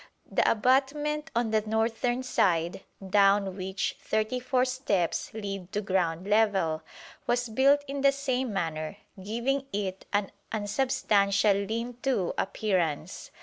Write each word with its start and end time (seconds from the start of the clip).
The 0.31 0.49
abutment 0.49 1.29
on 1.35 1.51
the 1.51 1.61
northern 1.61 2.23
side, 2.23 2.81
down 3.07 3.55
which 3.55 3.95
thirty 4.01 4.39
four 4.39 4.65
steps 4.65 5.31
lead 5.31 5.71
to 5.73 5.81
ground 5.81 6.25
level, 6.27 6.81
was 7.27 7.47
built 7.49 7.85
in 7.87 8.01
the 8.01 8.11
same 8.11 8.51
manner, 8.51 8.97
giving 9.23 9.67
it 9.71 10.07
an 10.11 10.31
unsubstantial 10.51 11.53
lean 11.53 11.97
to 12.01 12.33
appearance. 12.35 13.29